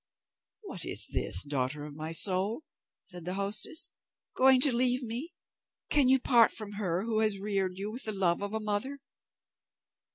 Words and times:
"What 0.63 0.83
is 0.83 1.05
this, 1.05 1.43
daughter 1.43 1.85
of 1.85 1.93
my 1.95 2.11
soul?" 2.11 2.63
said 3.05 3.23
the 3.23 3.35
hostess; 3.35 3.91
"Going 4.35 4.59
to 4.61 4.73
leave 4.75 5.03
me? 5.03 5.35
Can 5.91 6.09
you 6.09 6.19
part 6.19 6.49
from 6.51 6.71
her 6.71 7.03
who 7.03 7.19
has 7.19 7.37
reared 7.37 7.77
you 7.77 7.91
with 7.91 8.05
the 8.05 8.11
love 8.11 8.41
of 8.41 8.55
a 8.55 8.59
mother?" 8.59 8.97